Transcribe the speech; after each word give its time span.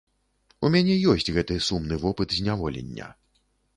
У 0.65 0.69
мяне 0.75 0.95
ёсць 1.11 1.29
гэты 1.35 1.57
сумны 1.67 1.99
вопыт 2.07 2.35
зняволення. 2.39 3.15